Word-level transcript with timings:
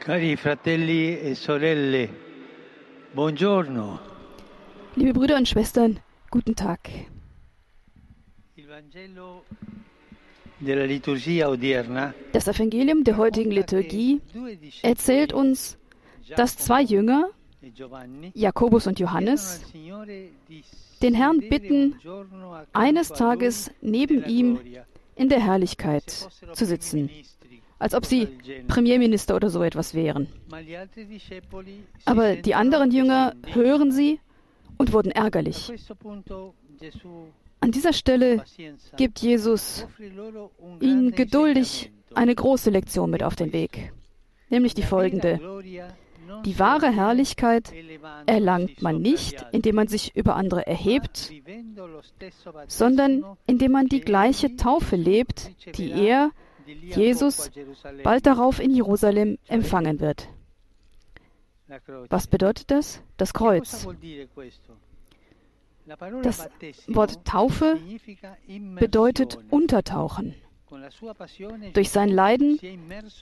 Cari 0.00 0.34
fratelli 0.34 1.20
e 1.20 1.34
sorelle, 1.34 2.08
buongiorno. 3.12 4.00
Liebe 4.94 5.12
Brüder 5.12 5.36
und 5.36 5.46
Schwestern, 5.46 6.00
guten 6.30 6.56
Tag. 6.56 6.88
Das 12.32 12.48
Evangelium 12.48 13.04
der 13.04 13.16
heutigen 13.18 13.50
Liturgie 13.50 14.22
erzählt 14.80 15.34
uns, 15.34 15.76
dass 16.34 16.56
zwei 16.56 16.80
Jünger, 16.80 17.28
Jakobus 18.32 18.86
und 18.86 18.98
Johannes, 18.98 19.60
den 21.02 21.14
Herrn 21.14 21.40
bitten, 21.40 22.00
eines 22.72 23.08
Tages 23.08 23.70
neben 23.82 24.24
ihm 24.24 24.60
in 25.14 25.28
der 25.28 25.44
Herrlichkeit 25.44 26.08
zu 26.54 26.64
sitzen, 26.64 27.10
als 27.80 27.94
ob 27.94 28.06
sie 28.06 28.28
Premierminister 28.68 29.34
oder 29.34 29.50
so 29.50 29.64
etwas 29.64 29.94
wären. 29.94 30.28
Aber 32.04 32.36
die 32.36 32.54
anderen 32.54 32.92
Jünger 32.92 33.34
hören 33.52 33.90
sie 33.90 34.20
und 34.76 34.92
wurden 34.92 35.10
ärgerlich. 35.10 35.72
An 37.60 37.72
dieser 37.72 37.92
Stelle 37.92 38.44
gibt 38.96 39.18
Jesus 39.20 39.86
ihnen 40.80 41.10
geduldig 41.10 41.90
eine 42.14 42.34
große 42.34 42.70
Lektion 42.70 43.10
mit 43.10 43.22
auf 43.22 43.34
den 43.34 43.52
Weg, 43.52 43.92
nämlich 44.50 44.74
die 44.74 44.82
folgende. 44.82 45.40
Die 46.44 46.58
wahre 46.58 46.90
Herrlichkeit 46.90 47.72
erlangt 48.26 48.82
man 48.82 49.00
nicht, 49.00 49.44
indem 49.52 49.76
man 49.76 49.88
sich 49.88 50.14
über 50.16 50.36
andere 50.36 50.66
erhebt, 50.66 51.32
sondern 52.66 53.24
indem 53.46 53.72
man 53.72 53.86
die 53.86 54.00
gleiche 54.00 54.56
Taufe 54.56 54.96
lebt, 54.96 55.50
die 55.76 55.90
er, 55.90 56.30
Jesus, 56.66 57.50
bald 58.02 58.26
darauf 58.26 58.60
in 58.60 58.74
Jerusalem 58.74 59.38
empfangen 59.48 60.00
wird. 60.00 60.28
Was 62.08 62.26
bedeutet 62.26 62.70
das? 62.70 63.00
Das 63.16 63.32
Kreuz. 63.32 63.86
Das 66.22 66.48
Wort 66.88 67.24
Taufe 67.24 67.78
bedeutet 68.78 69.38
untertauchen. 69.50 70.34
Durch 71.72 71.90
sein 71.90 72.08
Leiden 72.08 72.60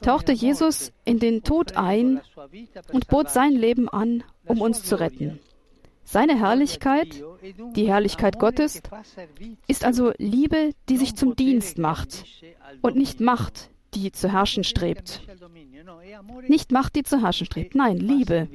tauchte 0.03 0.33
Jesus 0.33 0.93
in 1.05 1.19
den 1.19 1.43
Tod 1.45 1.77
ein 1.77 2.21
und 2.93 3.09
bot 3.09 3.31
sein 3.31 3.53
Leben 3.53 3.89
an, 3.89 4.23
um 4.45 4.61
uns 4.61 4.83
zu 4.83 5.01
retten. 5.01 5.41
Seine 6.05 6.39
Herrlichkeit, 6.39 7.23
die 7.75 7.89
Herrlichkeit 7.89 8.39
Gottes, 8.39 8.83
ist 9.67 9.85
also 9.85 10.13
Liebe, 10.17 10.73
die 10.89 10.97
sich 10.97 11.17
zum 11.17 11.37
Dienst 11.37 11.79
macht 11.79 12.25
und 12.83 12.97
nicht 12.97 13.21
Macht, 13.21 13.71
die 13.95 14.13
zu 14.13 14.33
herrschen 14.33 14.65
strebt. 14.65 15.23
Nicht 16.47 16.73
Macht, 16.73 16.97
die 16.97 17.03
zu 17.03 17.23
herrschen 17.23 17.47
strebt, 17.47 17.75
nein, 17.75 17.99
Liebe, 17.99 18.49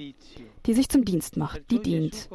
die 0.66 0.74
sich 0.74 0.90
zum 0.90 1.06
Dienst 1.06 1.38
macht, 1.38 1.70
die 1.72 1.80
dient. 1.80 2.30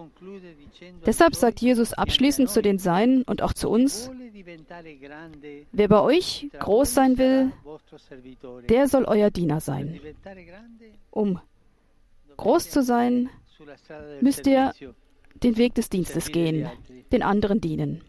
Deshalb 1.07 1.35
sagt 1.35 1.61
Jesus 1.61 1.93
abschließend 1.93 2.51
zu 2.51 2.63
den 2.63 2.79
Seinen 2.79 3.23
und 3.23 3.43
auch 3.43 3.53
zu 3.53 3.69
uns, 3.69 4.11
wer 5.73 5.89
bei 5.89 6.01
euch 6.01 6.49
groß 6.59 6.95
sein 6.95 7.19
will, 7.19 7.53
der 8.69 8.89
soll 8.89 9.05
euer 9.05 9.31
Diener 9.31 9.61
sein. 9.61 10.01
Um 11.11 11.41
groß 12.37 12.71
zu 12.71 12.83
sein, 12.83 13.31
müsst 14.21 14.47
ihr 14.47 14.73
den 15.43 15.57
Weg 15.57 15.75
des 15.75 15.89
Dienstes 15.89 16.31
gehen, 16.31 16.69
den 17.13 17.23
anderen 17.23 17.61
dienen. 17.61 18.03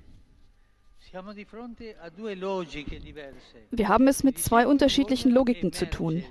Wir 3.71 3.87
haben 3.87 4.07
es 4.07 4.23
mit 4.23 4.39
zwei 4.39 4.67
unterschiedlichen 4.67 5.31
Logiken 5.31 5.73
zu 5.73 5.89
tun. 5.89 6.23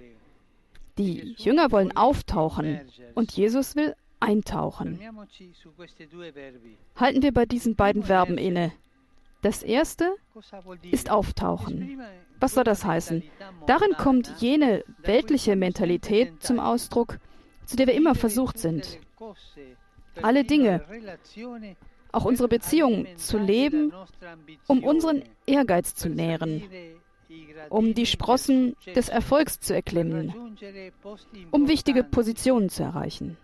Die 0.99 1.35
Jünger 1.39 1.71
wollen 1.73 1.97
auftauchen 1.97 2.81
und 3.15 3.33
Jesus 3.33 3.77
will 3.77 3.95
eintauchen. 4.21 5.01
Halten 6.97 7.23
wir 7.23 7.33
bei 7.33 7.47
diesen 7.47 7.77
beiden 7.77 8.03
Verben 8.03 8.39
inne. 8.39 8.73
Das 9.43 9.63
erste 9.63 10.17
ist 10.91 11.11
auftauchen. 11.11 12.01
Was 12.41 12.55
soll 12.55 12.65
das 12.65 12.85
heißen? 12.85 13.23
Darin 13.67 13.93
kommt 13.97 14.35
jene 14.39 14.85
weltliche 15.03 15.55
Mentalität 15.55 16.43
zum 16.43 16.59
Ausdruck, 16.59 17.19
zu 17.65 17.77
der 17.77 17.87
wir 17.87 17.95
immer 17.95 18.15
versucht 18.17 18.59
sind. 18.59 18.99
Alle 20.23 20.45
Dinge, 20.45 20.85
auch 22.13 22.25
unsere 22.25 22.49
Beziehungen 22.49 23.07
zu 23.17 23.39
leben, 23.39 23.93
um 24.67 24.85
unseren 24.85 25.23
Ehrgeiz 25.47 25.95
zu 25.95 26.09
nähren, 26.09 26.63
um 27.69 27.95
die 27.95 28.07
Sprossen 28.07 28.77
des 28.95 29.09
Erfolgs 29.09 29.61
zu 29.61 29.75
erklimmen, 29.75 30.35
um 31.51 31.69
wichtige 31.69 32.05
Positionen 32.05 32.69
zu 32.69 32.83
erreichen. 32.83 33.37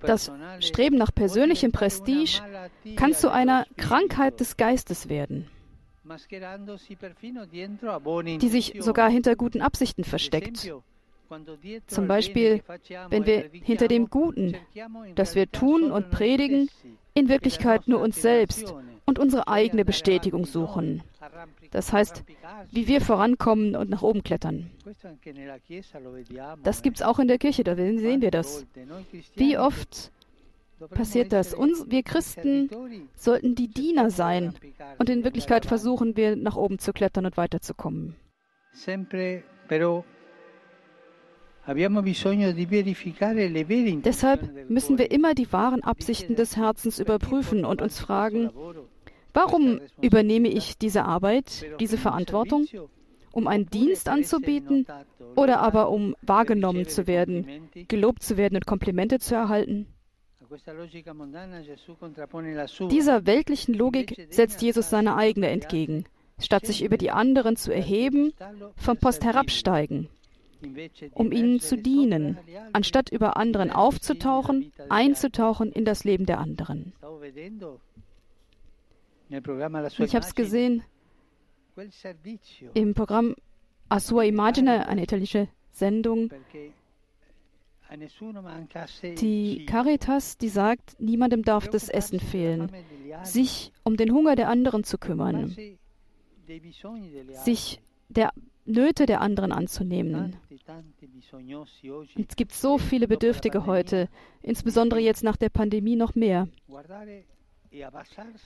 Das 0.00 0.32
Streben 0.60 0.96
nach 0.96 1.14
persönlichem 1.14 1.70
Prestige 1.72 2.40
kann 2.96 3.12
zu 3.12 3.30
einer 3.30 3.66
Krankheit 3.76 4.40
des 4.40 4.56
Geistes 4.56 5.08
werden, 5.10 5.48
die 8.40 8.48
sich 8.48 8.74
sogar 8.78 9.10
hinter 9.10 9.36
guten 9.36 9.60
Absichten 9.60 10.04
versteckt. 10.04 10.72
Zum 11.86 12.08
Beispiel, 12.08 12.62
wenn 13.10 13.26
wir 13.26 13.50
hinter 13.52 13.88
dem 13.88 14.08
Guten, 14.08 14.56
das 15.14 15.34
wir 15.34 15.50
tun 15.50 15.90
und 15.90 16.10
predigen, 16.10 16.68
in 17.14 17.28
Wirklichkeit 17.28 17.88
nur 17.88 18.00
uns 18.00 18.20
selbst 18.20 18.74
und 19.06 19.18
unsere 19.18 19.48
eigene 19.48 19.84
Bestätigung 19.84 20.44
suchen. 20.44 21.02
Das 21.70 21.92
heißt, 21.92 22.24
wie 22.70 22.88
wir 22.88 23.00
vorankommen 23.00 23.74
und 23.76 23.88
nach 23.88 24.02
oben 24.02 24.22
klettern. 24.22 24.70
Das 26.62 26.82
gibt 26.82 26.96
es 26.96 27.02
auch 27.02 27.18
in 27.18 27.28
der 27.28 27.38
Kirche, 27.38 27.64
da 27.64 27.74
sehen 27.74 28.20
wir 28.20 28.30
das. 28.30 28.66
Wie 29.34 29.56
oft 29.56 30.12
passiert 30.90 31.32
das? 31.32 31.54
Uns, 31.54 31.90
wir 31.90 32.02
Christen 32.02 32.70
sollten 33.14 33.54
die 33.54 33.68
Diener 33.68 34.10
sein 34.10 34.54
und 34.98 35.08
in 35.08 35.24
Wirklichkeit 35.24 35.66
versuchen 35.66 36.16
wir 36.16 36.36
nach 36.36 36.56
oben 36.56 36.78
zu 36.78 36.92
klettern 36.92 37.26
und 37.26 37.36
weiterzukommen. 37.36 38.14
Deshalb 44.04 44.70
müssen 44.70 44.98
wir 44.98 45.10
immer 45.10 45.34
die 45.34 45.52
wahren 45.52 45.82
Absichten 45.82 46.36
des 46.36 46.56
Herzens 46.56 47.00
überprüfen 47.00 47.64
und 47.64 47.82
uns 47.82 47.98
fragen, 47.98 48.50
warum 49.34 49.80
übernehme 50.00 50.48
ich 50.48 50.78
diese 50.78 51.04
Arbeit, 51.04 51.66
diese 51.80 51.98
Verantwortung? 51.98 52.66
Um 53.32 53.48
einen 53.48 53.66
Dieser 53.66 54.08
anzubieten 54.08 54.86
oder 55.34 55.58
aber 55.58 55.90
um 55.90 56.14
wahrgenommen 56.22 56.86
zu 56.86 57.08
werden, 57.08 57.68
gelobt 57.88 58.22
zu 58.22 58.36
werden 58.36 58.54
und 58.54 58.66
Komplimente 58.66 59.18
zu 59.18 59.34
erhalten? 59.34 59.86
Dieser 62.90 63.26
weltlichen 63.26 63.74
Logik 63.74 64.28
setzt 64.30 64.62
Jesus 64.62 64.88
seine 64.88 65.16
eigene 65.16 65.48
entgegen. 65.48 66.04
Statt 66.38 66.64
sich 66.66 66.84
über 66.84 66.96
die 66.96 67.10
anderen 67.10 67.56
zu 67.56 67.74
erheben, 67.74 68.32
vom 68.76 68.98
Post 68.98 69.24
herabsteigen 69.24 70.08
um 71.12 71.32
ihnen 71.32 71.60
zu 71.60 71.76
dienen, 71.76 72.38
anstatt 72.72 73.10
über 73.10 73.36
anderen 73.36 73.70
aufzutauchen, 73.70 74.72
einzutauchen 74.88 75.72
in 75.72 75.84
das 75.84 76.04
Leben 76.04 76.26
der 76.26 76.38
anderen. 76.38 76.92
Ich 79.30 80.14
habe 80.14 80.24
es 80.24 80.34
gesehen 80.34 80.82
im 82.74 82.94
Programm 82.94 83.34
A 83.88 84.00
Sua 84.00 84.24
Imagine, 84.24 84.88
eine 84.88 85.02
italienische 85.02 85.48
Sendung. 85.72 86.30
Die 89.20 89.66
Caritas, 89.66 90.38
die 90.38 90.48
sagt, 90.48 91.00
niemandem 91.00 91.42
darf 91.42 91.68
das 91.68 91.88
Essen 91.88 92.18
fehlen, 92.18 92.72
sich 93.22 93.72
um 93.84 93.96
den 93.96 94.12
Hunger 94.12 94.34
der 94.34 94.48
anderen 94.48 94.82
zu 94.82 94.98
kümmern, 94.98 95.56
sich 97.44 97.80
der 98.08 98.32
Nöte 98.64 99.06
der 99.06 99.20
anderen 99.20 99.52
anzunehmen. 99.52 100.36
Es 102.16 102.36
gibt 102.36 102.52
so 102.52 102.78
viele 102.78 103.08
Bedürftige 103.08 103.66
heute, 103.66 104.08
insbesondere 104.42 105.00
jetzt 105.00 105.22
nach 105.22 105.36
der 105.36 105.48
Pandemie 105.48 105.96
noch 105.96 106.14
mehr. 106.14 106.48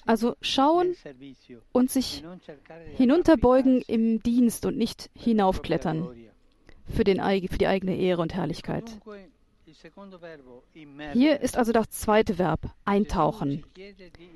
Also 0.06 0.36
schauen 0.40 0.96
und 1.72 1.90
sich 1.90 2.24
hinunterbeugen 2.96 3.82
im 3.82 4.22
Dienst 4.22 4.66
und 4.66 4.76
nicht 4.76 5.10
hinaufklettern 5.14 6.08
für, 6.88 7.04
den, 7.04 7.20
für 7.48 7.58
die 7.58 7.66
eigene 7.66 7.96
Ehre 7.96 8.22
und 8.22 8.34
Herrlichkeit. 8.34 8.98
Hier 11.12 11.40
ist 11.40 11.56
also 11.56 11.72
das 11.72 11.90
zweite 11.90 12.38
Verb, 12.38 12.74
eintauchen. 12.84 13.64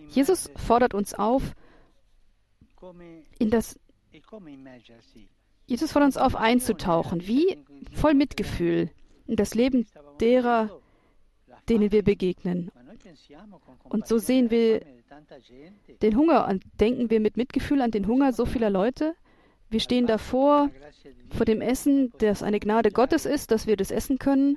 Jesus 0.09 0.51
fordert 0.57 0.95
uns 0.95 1.15
auf, 1.15 1.55
in 3.39 3.51
das 3.51 3.79
Jesus 5.67 5.93
fordert 5.93 6.09
uns 6.09 6.17
auf, 6.17 6.37
einzutauchen, 6.37 7.27
wie 7.27 7.59
voll 7.93 8.15
Mitgefühl 8.15 8.91
in 9.27 9.37
das 9.37 9.55
Leben 9.55 9.87
derer, 10.21 10.81
denen 11.69 11.93
wir 11.93 12.03
begegnen. 12.03 12.71
Und 13.85 14.07
so 14.07 14.19
sehen 14.19 14.51
wir 14.51 14.83
den 16.03 16.17
Hunger 16.17 16.49
und 16.49 16.65
denken 16.81 17.11
wir 17.11 17.21
mit 17.21 17.37
Mitgefühl 17.37 17.81
an 17.81 17.91
den 17.91 18.07
Hunger 18.07 18.33
so 18.33 18.45
vieler 18.45 18.71
Leute, 18.71 19.15
Wir 19.75 19.81
stehen 19.81 20.07
davor, 20.07 20.71
vor 21.31 21.47
dem 21.47 21.61
Essen, 21.61 22.13
das 22.19 22.45
eine 22.45 22.61
Gnade 22.61 22.93
Gottes 22.93 23.27
ist, 23.27 23.51
dass 23.51 23.67
wir 23.67 23.77
das 23.77 23.91
essen 23.91 24.19
können. 24.19 24.57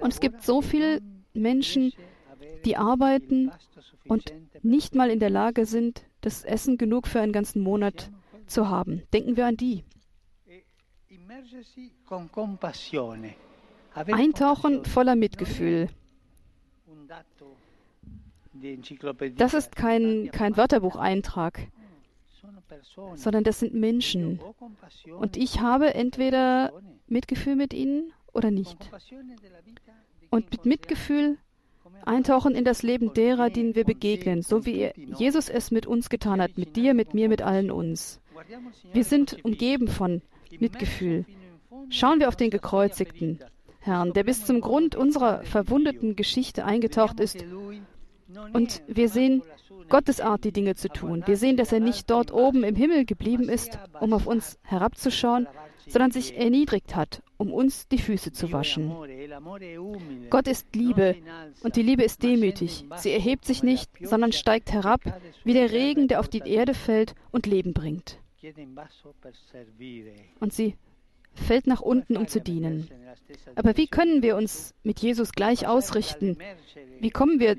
Und 0.00 0.12
es 0.12 0.20
gibt 0.20 0.44
so 0.44 0.62
viele 0.62 1.00
Menschen, 1.34 1.92
die 2.64 2.76
arbeiten 2.76 3.50
und 4.06 4.32
nicht 4.62 4.94
mal 4.94 5.10
in 5.10 5.18
der 5.18 5.30
Lage 5.30 5.66
sind, 5.66 6.04
das 6.20 6.44
Essen 6.44 6.78
genug 6.78 7.08
für 7.08 7.20
einen 7.20 7.32
ganzen 7.32 7.60
Monat 7.60 8.12
zu 8.48 8.68
haben. 8.68 9.02
Denken 9.12 9.36
wir 9.36 9.46
an 9.46 9.56
die. 9.56 9.84
Eintauchen 13.94 14.84
voller 14.84 15.16
Mitgefühl. 15.16 15.88
Das 19.36 19.54
ist 19.54 19.76
kein, 19.76 20.30
kein 20.32 20.56
Wörterbucheintrag, 20.56 21.68
sondern 23.14 23.44
das 23.44 23.60
sind 23.60 23.74
Menschen. 23.74 24.40
Und 25.18 25.36
ich 25.36 25.60
habe 25.60 25.94
entweder 25.94 26.72
Mitgefühl 27.06 27.56
mit 27.56 27.72
ihnen 27.72 28.12
oder 28.32 28.50
nicht. 28.50 28.90
Und 30.30 30.50
mit 30.50 30.66
Mitgefühl 30.66 31.38
eintauchen 32.04 32.54
in 32.54 32.64
das 32.64 32.82
Leben 32.82 33.12
derer, 33.14 33.50
denen 33.50 33.74
wir 33.74 33.84
begegnen, 33.84 34.42
so 34.42 34.66
wie 34.66 34.90
Jesus 34.96 35.48
es 35.48 35.70
mit 35.70 35.86
uns 35.86 36.08
getan 36.10 36.40
hat, 36.40 36.58
mit 36.58 36.76
dir, 36.76 36.94
mit 36.94 37.14
mir, 37.14 37.28
mit 37.28 37.42
allen 37.42 37.70
uns. 37.70 38.20
Wir 38.92 39.04
sind 39.04 39.44
umgeben 39.44 39.88
von 39.88 40.22
Mitgefühl. 40.58 41.24
Schauen 41.90 42.20
wir 42.20 42.28
auf 42.28 42.36
den 42.36 42.50
Gekreuzigten, 42.50 43.38
Herrn, 43.80 44.12
der 44.12 44.24
bis 44.24 44.44
zum 44.44 44.60
Grund 44.60 44.94
unserer 44.94 45.44
verwundeten 45.44 46.16
Geschichte 46.16 46.64
eingetaucht 46.64 47.20
ist. 47.20 47.44
Und 48.52 48.82
wir 48.86 49.08
sehen 49.08 49.42
Gottes 49.88 50.20
Art, 50.20 50.44
die 50.44 50.52
Dinge 50.52 50.74
zu 50.74 50.88
tun. 50.88 51.22
Wir 51.26 51.36
sehen, 51.36 51.56
dass 51.56 51.72
er 51.72 51.80
nicht 51.80 52.10
dort 52.10 52.32
oben 52.32 52.62
im 52.64 52.76
Himmel 52.76 53.06
geblieben 53.06 53.48
ist, 53.48 53.78
um 54.00 54.12
auf 54.12 54.26
uns 54.26 54.58
herabzuschauen, 54.62 55.46
sondern 55.86 56.10
sich 56.10 56.36
erniedrigt 56.36 56.94
hat, 56.94 57.22
um 57.38 57.52
uns 57.52 57.88
die 57.88 57.98
Füße 57.98 58.32
zu 58.32 58.52
waschen. 58.52 58.94
Gott 60.28 60.46
ist 60.46 60.74
Liebe 60.74 61.16
und 61.62 61.76
die 61.76 61.82
Liebe 61.82 62.02
ist 62.04 62.22
demütig. 62.22 62.84
Sie 62.96 63.12
erhebt 63.12 63.46
sich 63.46 63.62
nicht, 63.62 63.90
sondern 64.02 64.32
steigt 64.32 64.72
herab, 64.72 65.00
wie 65.44 65.54
der 65.54 65.72
Regen, 65.72 66.08
der 66.08 66.20
auf 66.20 66.28
die 66.28 66.42
Erde 66.44 66.74
fällt 66.74 67.14
und 67.30 67.46
Leben 67.46 67.72
bringt. 67.72 68.18
Und 70.40 70.52
sie 70.52 70.76
fällt 71.34 71.66
nach 71.66 71.80
unten, 71.80 72.16
um 72.16 72.26
zu 72.26 72.40
dienen. 72.40 72.88
Aber 73.54 73.76
wie 73.76 73.86
können 73.86 74.22
wir 74.22 74.36
uns 74.36 74.74
mit 74.82 75.00
Jesus 75.00 75.32
gleich 75.32 75.66
ausrichten? 75.66 76.38
Wie 77.00 77.10
kommen 77.10 77.38
wir 77.38 77.56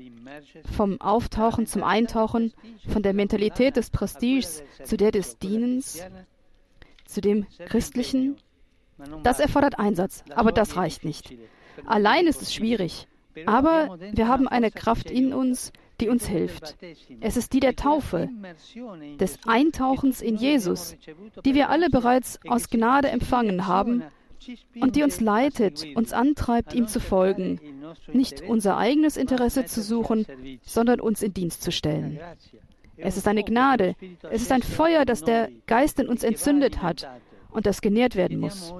vom 0.76 1.00
Auftauchen 1.00 1.66
zum 1.66 1.82
Eintauchen, 1.82 2.52
von 2.88 3.02
der 3.02 3.14
Mentalität 3.14 3.76
des 3.76 3.90
Prestiges 3.90 4.62
zu 4.84 4.96
der 4.96 5.12
des 5.12 5.38
Dienens? 5.38 6.02
zu 7.10 7.20
dem 7.20 7.46
Christlichen? 7.66 8.36
Das 9.22 9.40
erfordert 9.40 9.78
Einsatz, 9.78 10.24
aber 10.30 10.52
das 10.52 10.76
reicht 10.76 11.04
nicht. 11.04 11.34
Allein 11.86 12.26
ist 12.26 12.42
es 12.42 12.54
schwierig, 12.54 13.08
aber 13.46 13.98
wir 14.12 14.28
haben 14.28 14.46
eine 14.46 14.70
Kraft 14.70 15.10
in 15.10 15.32
uns, 15.32 15.72
die 16.00 16.08
uns 16.08 16.26
hilft. 16.26 16.76
Es 17.20 17.36
ist 17.36 17.52
die 17.52 17.60
der 17.60 17.76
Taufe, 17.76 18.28
des 19.18 19.38
Eintauchens 19.46 20.22
in 20.22 20.36
Jesus, 20.36 20.96
die 21.44 21.54
wir 21.54 21.70
alle 21.70 21.90
bereits 21.90 22.38
aus 22.48 22.70
Gnade 22.70 23.08
empfangen 23.08 23.66
haben 23.66 24.02
und 24.80 24.96
die 24.96 25.02
uns 25.02 25.20
leitet, 25.20 25.86
uns 25.94 26.12
antreibt, 26.12 26.74
ihm 26.74 26.86
zu 26.86 27.00
folgen, 27.00 27.60
nicht 28.12 28.40
unser 28.42 28.76
eigenes 28.76 29.16
Interesse 29.16 29.66
zu 29.66 29.82
suchen, 29.82 30.26
sondern 30.62 31.00
uns 31.00 31.22
in 31.22 31.34
Dienst 31.34 31.62
zu 31.62 31.72
stellen. 31.72 32.18
Es 32.96 33.16
ist 33.16 33.28
eine 33.28 33.44
Gnade. 33.44 33.94
Es 34.30 34.42
ist 34.42 34.52
ein 34.52 34.62
Feuer, 34.62 35.04
das 35.04 35.22
der 35.22 35.50
Geist 35.66 36.00
in 36.00 36.08
uns 36.08 36.22
entzündet 36.22 36.82
hat 36.82 37.08
und 37.50 37.66
das 37.66 37.80
genährt 37.80 38.16
werden 38.16 38.38
muss. 38.38 38.74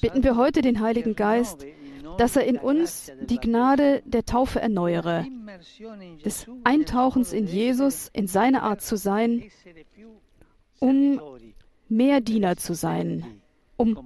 Bitten 0.00 0.24
wir 0.24 0.36
heute 0.36 0.62
den 0.62 0.80
Heiligen 0.80 1.14
Geist, 1.14 1.64
dass 2.18 2.36
er 2.36 2.44
in 2.44 2.58
uns 2.58 3.12
die 3.22 3.38
Gnade 3.38 4.02
der 4.04 4.24
Taufe 4.24 4.60
erneuere, 4.60 5.26
des 6.24 6.46
Eintauchens 6.64 7.32
in 7.32 7.46
Jesus, 7.46 8.08
in 8.12 8.26
seine 8.26 8.62
Art 8.62 8.80
zu 8.80 8.96
sein, 8.96 9.44
um 10.78 11.20
mehr 11.88 12.20
Diener 12.20 12.56
zu 12.56 12.74
sein, 12.74 13.41
um 13.82 13.98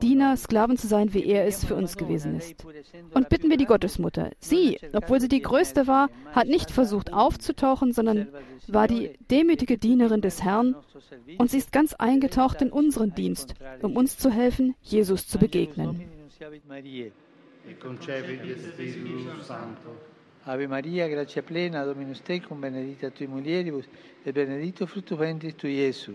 Diener, 0.00 0.36
Sklaven 0.36 0.76
zu 0.76 0.86
sein, 0.86 1.12
wie 1.12 1.24
er 1.24 1.46
es 1.46 1.64
für 1.64 1.74
uns 1.74 1.96
gewesen 1.96 2.36
ist. 2.36 2.64
Und 3.12 3.28
bitten 3.28 3.50
wir 3.50 3.56
die 3.56 3.66
Gottesmutter. 3.66 4.30
Sie, 4.38 4.78
obwohl 4.92 5.20
sie 5.20 5.28
die 5.28 5.42
Größte 5.42 5.86
war, 5.86 6.08
hat 6.32 6.46
nicht 6.46 6.70
versucht 6.70 7.12
aufzutauchen, 7.12 7.92
sondern 7.92 8.28
war 8.68 8.86
die 8.86 9.10
demütige 9.30 9.78
Dienerin 9.78 10.20
des 10.20 10.42
Herrn 10.42 10.76
und 11.38 11.50
sie 11.50 11.58
ist 11.58 11.72
ganz 11.72 11.94
eingetaucht 11.94 12.62
in 12.62 12.70
unseren 12.70 13.14
Dienst, 13.14 13.54
um 13.82 13.96
uns 13.96 14.16
zu 14.16 14.30
helfen, 14.30 14.74
Jesus 14.82 15.26
zu 15.26 15.38
begegnen. 15.38 16.02
Ave 20.46 20.68
Maria, 20.68 21.08
grazia 21.08 21.42
plena, 21.42 21.84
Dominus 21.84 22.22
tecum, 22.22 22.60
benedicta 22.60 23.10
tui 23.10 23.26
mulieribus, 23.26 23.88
et 24.24 24.32
benedictus 24.32 24.88
fructus 24.88 25.18
ventris 25.18 25.56
tui, 25.56 25.72
Iesus. 25.74 26.14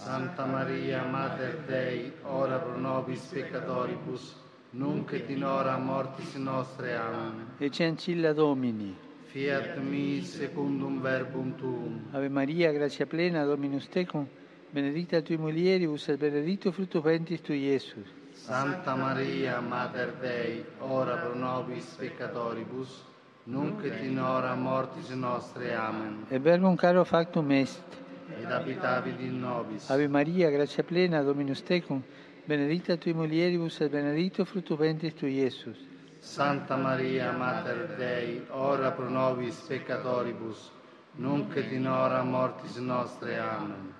Santa 0.00 0.46
Maria, 0.46 1.02
Mater 1.02 1.64
Dei, 1.66 2.12
ora 2.22 2.60
pro 2.60 2.78
nobis 2.78 3.20
peccatoribus, 3.32 4.36
nunc 4.70 5.12
et 5.12 5.28
in 5.28 5.42
hora 5.42 5.76
mortis 5.76 6.34
nostre. 6.36 6.94
Amen. 6.94 7.48
Ecce 7.58 7.84
ancilla 7.84 8.32
Domini. 8.32 8.96
Fiat 9.26 9.76
mi 9.78 10.22
secundum 10.22 11.00
verbum 11.00 11.56
tuum. 11.56 12.06
Ave 12.12 12.28
Maria, 12.28 12.70
grazia 12.70 13.06
plena, 13.06 13.44
Dominus 13.44 13.88
tecum, 13.88 14.24
benedicta 14.70 15.20
tui 15.20 15.36
mulieribus, 15.36 16.06
et 16.08 16.16
benedictus 16.16 16.72
fructus 16.72 17.02
ventris 17.02 17.40
tui, 17.40 17.64
Iesus. 17.64 18.06
Santa 18.30 18.94
Maria, 18.94 19.58
Mater 19.60 20.14
Dei, 20.20 20.64
ora 20.78 21.16
pro 21.16 21.34
nobis 21.34 21.96
peccatoribus, 21.98 23.04
nunc 23.46 23.84
et 23.84 24.00
in 24.04 24.20
hora 24.20 24.54
mortis 24.54 25.08
nostre. 25.08 25.74
Amen. 25.74 26.24
E 26.28 26.38
verbum 26.38 26.76
caro 26.76 27.04
factum 27.04 27.50
est. 27.50 28.06
ed 28.36 28.50
abitavit 28.50 29.20
in 29.20 29.40
nobis. 29.40 29.88
Ave 29.90 30.08
Maria, 30.08 30.50
grazia 30.50 30.82
plena, 30.82 31.22
Dominus 31.22 31.62
tecum, 31.62 32.02
benedicta 32.44 32.96
tui 32.96 33.12
mulieribus 33.12 33.80
et 33.80 33.90
benedictus 33.90 34.48
fructus 34.48 34.78
ventris 34.78 35.14
tui, 35.14 35.34
Iesus. 35.34 35.78
Santa 36.20 36.76
Maria, 36.76 37.32
Mater 37.32 37.94
Dei, 37.96 38.44
ora 38.50 38.90
pro 38.90 39.08
nobis 39.08 39.54
peccatoribus, 39.66 40.70
nunc 41.16 41.56
et 41.56 41.72
in 41.72 41.86
hora 41.86 42.22
mortis 42.22 42.76
nostre. 42.76 43.38
Amen. 43.38 43.94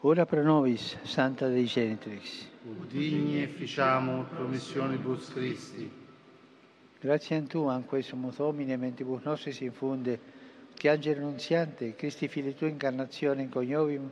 Ora 0.00 0.24
pro 0.26 0.42
nobis, 0.42 0.96
Santa 1.02 1.48
Dei 1.48 1.66
Genitrix. 1.66 2.48
Ut 2.64 2.90
digni 2.90 3.42
efficiamur 3.42 4.24
promissionibus 4.24 5.30
Christi. 5.30 5.90
Grazie 7.00 7.36
a 7.36 7.42
Tu, 7.42 7.66
anque 7.66 8.02
sumus 8.02 8.36
Domine, 8.36 8.76
mentibus 8.76 9.22
nostris 9.24 9.60
infunde, 9.60 10.18
che 10.82 10.88
angelo 10.88 11.20
nunziante, 11.20 11.94
Cristi 11.94 12.26
fili 12.26 12.56
tu 12.56 12.64
incarnazione 12.64 13.42
in 13.42 13.48
coniovim, 13.48 14.10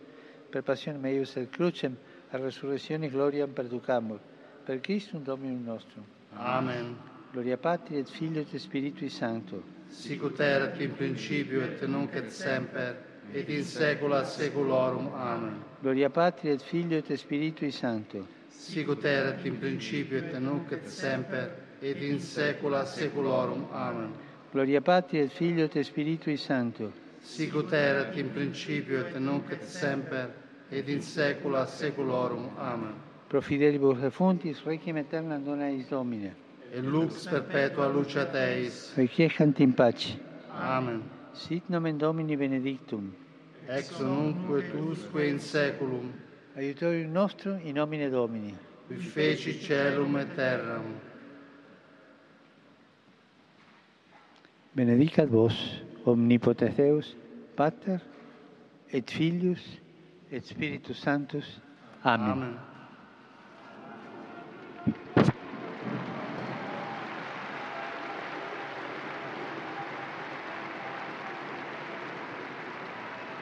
per 0.49 0.63
passione 0.63 0.99
meius 0.99 1.35
et 1.35 1.51
crucem, 1.51 1.97
a 2.31 2.37
resurrezione 2.37 3.09
gloriam 3.09 3.51
perducamur, 3.51 4.21
per 4.63 4.79
Christum 4.79 5.25
Dominum 5.25 5.65
nostrum. 5.65 6.05
Amen. 6.35 6.97
Gloria 7.33 7.57
Patri 7.57 7.99
et 7.99 8.09
Filio 8.09 8.43
et 8.43 8.57
Spiritui 8.57 9.09
Sancto. 9.09 9.65
Sicut 9.89 10.39
erat 10.39 10.81
in 10.81 10.95
principio 10.95 11.61
et 11.61 11.83
nunc 11.89 12.15
et 12.15 12.31
semper, 12.31 12.97
et 13.33 13.49
in 13.49 13.65
saecula 13.65 14.23
saeculorum. 14.23 15.11
Amen. 15.13 15.65
Gloria 15.81 16.09
Patri 16.09 16.51
et 16.51 16.63
Filio 16.63 16.99
et 16.99 17.13
Spiritui 17.17 17.73
Sancto. 17.73 18.29
Sicut 18.49 19.05
erat 19.05 19.45
in 19.45 19.59
principio 19.59 20.19
et 20.19 20.39
nunc 20.39 20.71
et 20.71 20.87
semper, 20.87 21.51
et 21.81 22.01
in 22.01 22.21
saecula 22.21 22.85
saeculorum. 22.85 23.67
Amen. 23.73 24.29
Gloria 24.53 24.81
Patri 24.81 25.19
et 25.19 25.29
Filio 25.29 25.69
et 25.73 25.83
Spiritui 25.85 26.37
Sancto. 26.37 26.91
Sicut 27.23 27.73
erat 27.73 28.17
in 28.17 28.31
principio 28.33 29.01
et 29.01 29.19
nunc 29.21 29.51
et 29.53 29.63
semper, 29.63 30.29
et 30.73 30.89
in 30.89 31.01
saecula 31.01 31.67
saeculorum. 31.67 32.49
Amen. 32.59 32.95
Pro 33.29 33.41
fidelibus 33.41 33.99
defuntis, 34.01 34.65
requiem 34.65 34.97
aeternam 34.97 35.45
dona 35.45 35.69
eis 35.69 35.87
Domine. 35.89 36.35
Et 36.73 36.83
lux 36.83 37.27
perpetua 37.29 37.89
luce 37.89 38.27
Teis. 38.33 38.93
Requiescant 38.97 39.61
in 39.61 39.73
pace. 39.73 40.17
Amen. 40.53 41.03
Sit 41.33 41.69
nomen 41.69 41.99
Domini 41.99 42.37
benedictum. 42.37 43.13
Ex 43.69 44.01
nunc 44.01 44.37
et 44.59 44.75
usque 44.75 45.29
in 45.29 45.39
saeculum, 45.39 46.11
Aiutorium 46.57 47.13
nostrum 47.13 47.61
in 47.63 47.75
nomine 47.75 48.11
Domini. 48.11 48.57
qui 48.89 48.97
feci 48.97 49.53
celum 49.61 50.17
et 50.17 50.35
terram. 50.35 50.83
Benedicat 54.73 55.29
vos, 55.33 55.83
omnipotens 56.05 56.77
Deus, 56.77 57.17
Pater, 57.57 57.99
et 58.93 59.11
Filius, 59.11 59.81
et 60.31 60.47
Spiritus 60.47 60.97
Sanctus. 60.97 61.61
Amen. 62.05 62.31
Amen. 62.31 62.59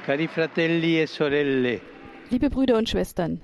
Cari 0.07 0.27
fratelli 0.29 0.99
e 0.99 1.07
sorelle. 1.07 1.81
Liebe 2.31 2.49
Brüder 2.49 2.79
und 2.79 2.89
Schwestern. 2.89 3.43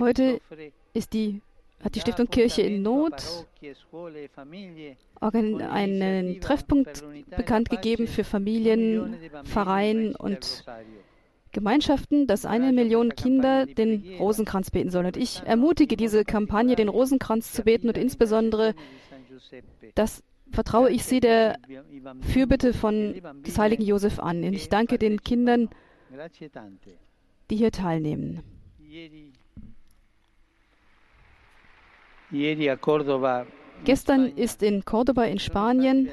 Heute 0.00 0.40
ist 0.94 1.12
die, 1.12 1.42
hat 1.82 1.94
die 1.94 2.00
Stiftung 2.00 2.28
Kirche 2.28 2.62
in 2.62 2.82
Not 2.82 3.46
einen 5.20 6.40
Treffpunkt 6.40 7.04
bekannt 7.30 7.70
gegeben 7.70 8.06
für 8.06 8.24
Familien, 8.24 9.16
Vereine 9.44 10.16
und 10.18 10.64
Gemeinschaften, 11.52 12.26
dass 12.26 12.44
eine 12.44 12.72
Million 12.72 13.14
Kinder 13.16 13.66
den 13.66 14.18
Rosenkranz 14.18 14.70
beten 14.70 14.90
sollen. 14.90 15.06
Und 15.06 15.16
ich 15.16 15.42
ermutige 15.44 15.96
diese 15.96 16.24
Kampagne, 16.24 16.76
den 16.76 16.88
Rosenkranz 16.88 17.52
zu 17.52 17.64
beten 17.64 17.88
und 17.88 17.98
insbesondere, 17.98 18.74
das 19.94 20.22
vertraue 20.52 20.90
ich 20.90 21.04
sie 21.04 21.20
der 21.20 21.58
Fürbitte 22.20 22.72
von 22.72 23.20
des 23.46 23.58
heiligen 23.58 23.82
Josef 23.82 24.20
an. 24.20 24.44
Und 24.44 24.52
ich 24.52 24.68
danke 24.68 24.98
den 24.98 25.22
Kindern, 25.22 25.70
die 27.50 27.56
hier 27.56 27.72
teilnehmen. 27.72 28.42
Gestern 33.84 34.36
ist 34.36 34.62
in 34.62 34.84
Cordoba 34.84 35.24
in 35.24 35.38
Spanien 35.38 36.10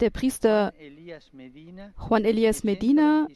der 0.00 0.10
Priester 0.10 0.72
Juan 2.08 2.24
Elias 2.24 2.64
Medina 2.64 3.28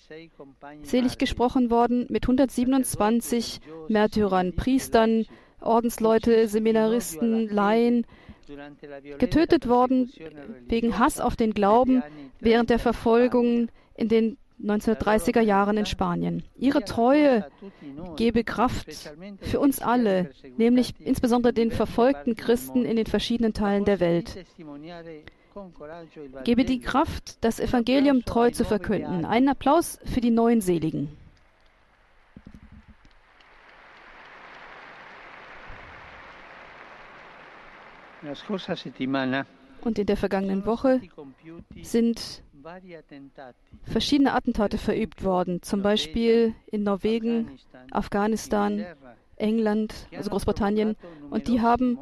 selig 0.82 1.18
gesprochen 1.18 1.70
worden 1.70 2.06
mit 2.10 2.24
127 2.24 3.60
Märtyrern, 3.88 4.56
Priestern, 4.56 5.26
Ordensleute, 5.60 6.48
Seminaristen, 6.48 7.48
Laien, 7.48 8.06
getötet 9.18 9.68
worden 9.68 10.10
wegen 10.66 10.98
Hass 10.98 11.20
auf 11.20 11.36
den 11.36 11.54
Glauben 11.54 12.02
während 12.40 12.70
der 12.70 12.78
Verfolgung 12.78 13.68
in 13.94 14.08
den 14.08 14.36
1930er 14.62 15.40
Jahren 15.40 15.76
in 15.76 15.87
Spanien. 15.87 16.42
Ihre 16.56 16.84
Treue 16.84 17.46
gebe 18.16 18.44
Kraft 18.44 18.87
für 19.40 19.61
uns 19.61 19.80
alle, 19.80 20.30
nämlich 20.56 20.94
insbesondere 21.00 21.52
den 21.52 21.70
verfolgten 21.70 22.37
Christen 22.37 22.84
in 22.84 22.96
den 22.96 23.06
verschiedenen 23.06 23.52
Teilen 23.52 23.84
der 23.84 24.00
Welt. 24.00 24.46
Gebe 26.44 26.64
die 26.64 26.80
Kraft, 26.80 27.44
das 27.44 27.61
Evangelium 27.61 28.25
treu 28.25 28.50
zu 28.50 28.64
verkünden. 28.64 29.25
Einen 29.25 29.49
Applaus 29.49 29.99
für 30.04 30.20
die 30.20 30.30
neuen 30.30 30.61
Seligen. 30.61 31.16
Und 39.84 39.98
in 39.98 40.06
der 40.06 40.16
vergangenen 40.16 40.66
Woche 40.66 41.00
sind 41.82 42.42
verschiedene 43.84 44.32
Attentate 44.32 44.78
verübt 44.78 45.22
worden, 45.22 45.62
zum 45.62 45.82
Beispiel 45.82 46.54
in 46.66 46.82
Norwegen, 46.82 47.58
Afghanistan, 47.90 48.86
England, 49.36 49.94
also 50.16 50.30
Großbritannien, 50.30 50.96
und 51.30 51.48
die 51.48 51.60
haben 51.60 51.98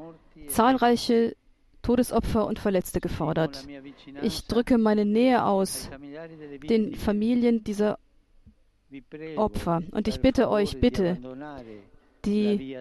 zahlreiche 0.46 1.34
Todesopfer 1.82 2.46
und 2.46 2.60
Verletzte 2.60 3.00
gefordert. 3.00 3.66
Ich 4.22 4.46
drücke 4.46 4.78
meine 4.78 5.04
Nähe 5.04 5.44
aus 5.44 5.90
den 6.68 6.94
Familien 6.94 7.64
dieser 7.64 7.98
Opfer 9.36 9.82
und 9.90 10.06
ich 10.06 10.20
bitte 10.20 10.48
euch, 10.48 10.80
bitte, 10.80 11.18
die, 12.24 12.74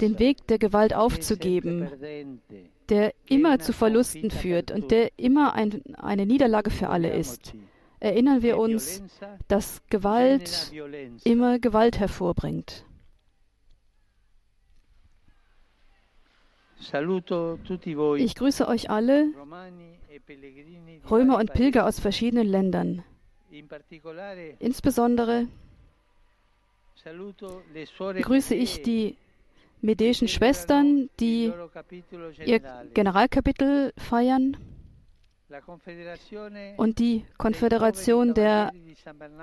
den 0.00 0.18
Weg 0.18 0.46
der 0.46 0.58
Gewalt 0.58 0.94
aufzugeben, 0.94 1.88
der 2.88 3.14
immer 3.26 3.58
zu 3.58 3.72
Verlusten 3.72 4.30
führt 4.30 4.70
und 4.70 4.90
der 4.90 5.10
immer 5.16 5.54
ein, 5.54 5.82
eine 5.96 6.26
Niederlage 6.26 6.70
für 6.70 6.88
alle 6.88 7.12
ist. 7.12 7.54
Erinnern 8.00 8.42
wir 8.42 8.58
uns, 8.58 9.02
dass 9.48 9.82
Gewalt 9.88 10.72
immer 11.24 11.58
Gewalt 11.58 11.98
hervorbringt. 11.98 12.84
Ich 18.16 18.34
grüße 18.34 18.68
euch 18.68 18.90
alle, 18.90 19.28
Römer 21.10 21.38
und 21.38 21.52
Pilger 21.54 21.86
aus 21.86 21.98
verschiedenen 21.98 22.46
Ländern. 22.46 23.02
Insbesondere 24.58 25.46
grüße 28.22 28.54
ich 28.54 28.82
die 28.82 29.16
medischen 29.80 30.28
Schwestern, 30.28 31.10
die 31.20 31.52
ihr 32.44 32.60
Generalkapitel 32.94 33.92
feiern 33.98 34.56
und 36.76 36.98
die 36.98 37.24
Konföderation 37.36 38.34
der 38.34 38.72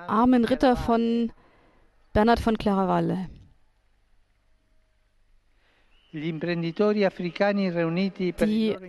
armen 0.08 0.46
Ritter 0.46 0.76
von 0.76 1.32
Bernhard 2.14 2.40
von 2.40 2.58
Claraval. 2.58 3.30
Die 6.14 6.34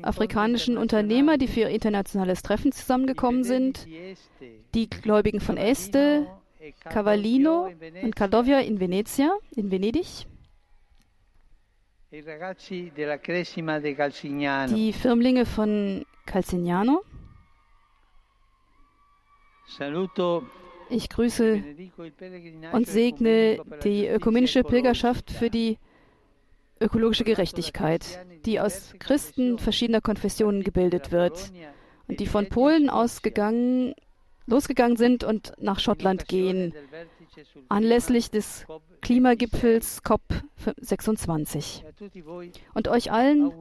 afrikanischen 0.03 0.77
Unternehmer, 0.77 1.39
die 1.39 1.47
für 1.47 1.61
ihr 1.61 1.69
internationales 1.69 2.43
Treffen 2.43 2.73
zusammengekommen 2.73 3.45
sind, 3.45 3.87
die 4.75 4.91
Gläubigen 4.91 5.39
von 5.41 5.57
Este, 5.57 6.27
Cavallino 6.85 7.73
und 8.03 8.15
Caldovia 8.15 8.61
in 8.61 8.79
Venezia, 8.79 9.31
in 9.57 9.71
Venedig. 9.71 10.27
Die 12.11 12.23
Firmlinge 14.93 15.47
von 15.47 16.05
Calcignano. 16.27 17.03
Ich 20.91 21.09
grüße 21.09 21.63
und 22.73 22.87
segne 22.87 23.63
die 23.83 24.07
ökumenische 24.07 24.63
Pilgerschaft 24.63 25.31
für 25.31 25.49
die 25.49 25.79
ökologische 26.81 27.25
Gerechtigkeit, 27.25 28.27
die 28.45 28.61
aus 28.61 28.93
Christen 28.99 29.59
verschiedener 29.59 30.03
Konfessionen 30.03 30.63
gebildet 30.63 31.13
wird 31.13 31.51
und 32.09 32.21
die 32.21 32.27
von 32.27 32.49
Polen 32.49 32.91
ausgegangen 32.91 33.95
losgegangen 34.47 34.97
sind 34.97 35.25
und 35.25 35.53
nach 35.59 35.79
Schottland 35.81 36.29
gehen, 36.29 36.75
anlässlich 37.69 38.31
des 38.31 38.67
Klimagipfels 39.01 40.03
COP26. 40.05 41.83
Und 42.75 42.89
euch 42.89 43.13
allen 43.13 43.53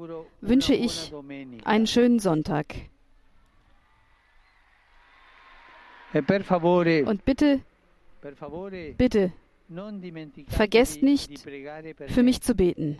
wünsche 0.41 0.73
ich 0.73 1.13
einen 1.63 1.87
schönen 1.87 2.19
Sonntag. 2.19 2.75
Und 6.13 7.25
bitte, 7.25 7.61
bitte, 8.97 9.33
vergesst 10.49 11.01
nicht, 11.03 11.39
für 12.07 12.23
mich 12.23 12.41
zu 12.41 12.55
beten. 12.55 12.99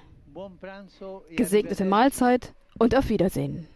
Gesegnete 1.36 1.84
Mahlzeit 1.84 2.54
und 2.80 2.96
auf 2.96 3.10
Wiedersehen. 3.10 3.68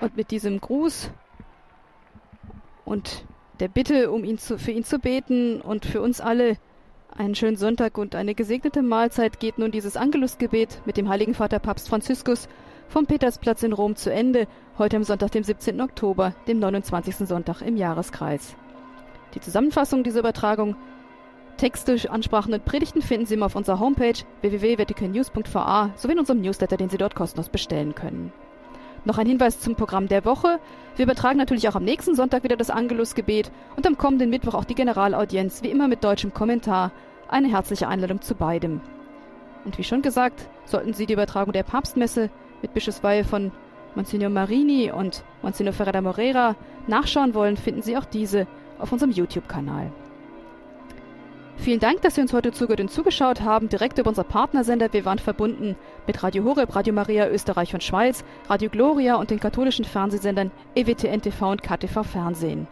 Und 0.00 0.16
mit 0.16 0.30
diesem 0.30 0.60
Gruß 0.60 1.10
und 2.84 3.24
der 3.60 3.68
Bitte, 3.68 4.10
um 4.10 4.24
ihn 4.24 4.38
zu, 4.38 4.58
für 4.58 4.72
ihn 4.72 4.84
zu 4.84 4.98
beten 4.98 5.60
und 5.60 5.84
für 5.84 6.00
uns 6.00 6.20
alle 6.20 6.56
einen 7.14 7.34
schönen 7.34 7.56
Sonntag 7.56 7.98
und 7.98 8.14
eine 8.14 8.34
gesegnete 8.34 8.82
Mahlzeit 8.82 9.40
geht 9.40 9.58
nun 9.58 9.70
dieses 9.70 9.96
Angelusgebet 9.96 10.80
mit 10.86 10.96
dem 10.96 11.08
Heiligen 11.08 11.34
Vater 11.34 11.58
Papst 11.58 11.88
Franziskus 11.88 12.48
vom 12.88 13.06
Petersplatz 13.06 13.62
in 13.62 13.72
Rom 13.72 13.94
zu 13.94 14.12
Ende, 14.12 14.48
heute 14.78 14.96
am 14.96 15.04
Sonntag, 15.04 15.32
dem 15.32 15.44
17. 15.44 15.80
Oktober, 15.80 16.34
dem 16.48 16.58
29. 16.58 17.16
Sonntag 17.28 17.62
im 17.62 17.76
Jahreskreis. 17.76 18.56
Die 19.34 19.40
Zusammenfassung 19.40 20.02
dieser 20.02 20.20
Übertragung, 20.20 20.76
Texte, 21.56 22.10
Ansprachen 22.10 22.54
und 22.54 22.64
Predigten 22.64 23.02
finden 23.02 23.26
Sie 23.26 23.34
immer 23.34 23.46
auf 23.46 23.54
unserer 23.54 23.78
Homepage 23.78 24.14
www.vaticannews.va 24.40 25.90
sowie 25.94 26.12
in 26.12 26.18
unserem 26.18 26.40
Newsletter, 26.40 26.76
den 26.76 26.88
Sie 26.88 26.96
dort 26.96 27.14
kostenlos 27.14 27.50
bestellen 27.50 27.94
können. 27.94 28.32
Noch 29.04 29.18
ein 29.18 29.26
Hinweis 29.26 29.60
zum 29.60 29.76
Programm 29.76 30.08
der 30.08 30.24
Woche. 30.24 30.58
Wir 30.96 31.04
übertragen 31.04 31.38
natürlich 31.38 31.68
auch 31.68 31.74
am 31.74 31.84
nächsten 31.84 32.14
Sonntag 32.14 32.44
wieder 32.44 32.56
das 32.56 32.70
Angelusgebet 32.70 33.50
und 33.76 33.86
am 33.86 33.96
kommenden 33.96 34.30
Mittwoch 34.30 34.54
auch 34.54 34.64
die 34.64 34.74
Generalaudienz, 34.74 35.62
wie 35.62 35.70
immer 35.70 35.88
mit 35.88 36.04
deutschem 36.04 36.34
Kommentar. 36.34 36.92
Eine 37.28 37.48
herzliche 37.48 37.88
Einladung 37.88 38.20
zu 38.20 38.34
beidem. 38.34 38.80
Und 39.64 39.78
wie 39.78 39.84
schon 39.84 40.02
gesagt, 40.02 40.48
sollten 40.64 40.92
Sie 40.92 41.06
die 41.06 41.14
Übertragung 41.14 41.52
der 41.52 41.62
Papstmesse 41.62 42.30
mit 42.60 42.74
Bischofsweihe 42.74 43.24
von 43.24 43.52
Monsignor 43.94 44.30
Marini 44.30 44.92
und 44.92 45.24
Monsignor 45.42 45.72
Ferrada 45.72 46.00
Moreira 46.00 46.56
nachschauen 46.86 47.34
wollen, 47.34 47.56
finden 47.56 47.82
Sie 47.82 47.96
auch 47.96 48.04
diese 48.04 48.46
auf 48.78 48.92
unserem 48.92 49.12
YouTube-Kanal. 49.12 49.90
Vielen 51.60 51.78
Dank, 51.78 52.00
dass 52.00 52.14
Sie 52.14 52.22
uns 52.22 52.32
heute 52.32 52.52
zugehört 52.52 52.80
und 52.80 52.90
zugeschaut 52.90 53.42
haben, 53.42 53.68
direkt 53.68 53.98
über 53.98 54.08
unser 54.08 54.24
Partnersender. 54.24 54.90
Wir 54.94 55.04
waren 55.04 55.18
verbunden 55.18 55.76
mit 56.06 56.22
Radio 56.22 56.42
Horeb, 56.44 56.74
Radio 56.74 56.94
Maria 56.94 57.28
Österreich 57.28 57.74
und 57.74 57.84
Schweiz, 57.84 58.24
Radio 58.48 58.70
Gloria 58.70 59.16
und 59.16 59.30
den 59.30 59.40
katholischen 59.40 59.84
Fernsehsendern 59.84 60.52
EWTN 60.74 61.20
TV 61.20 61.50
und 61.50 61.62
KTV 61.62 62.02
Fernsehen. 62.02 62.66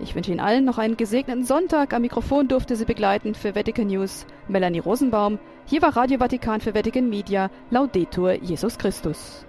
Ich 0.00 0.14
wünsche 0.14 0.32
Ihnen 0.32 0.40
allen 0.40 0.66
noch 0.66 0.76
einen 0.76 0.98
gesegneten 0.98 1.44
Sonntag. 1.44 1.94
Am 1.94 2.02
Mikrofon 2.02 2.46
durfte 2.46 2.76
Sie 2.76 2.84
begleiten 2.84 3.34
für 3.34 3.54
Vatican 3.54 3.86
News 3.86 4.26
Melanie 4.46 4.80
Rosenbaum. 4.80 5.38
Hier 5.64 5.80
war 5.80 5.96
Radio 5.96 6.18
Vatikan 6.18 6.60
für 6.60 6.74
Vatican 6.74 7.08
Media. 7.08 7.50
Laudetur 7.70 8.34
Jesus 8.34 8.76
Christus. 8.76 9.46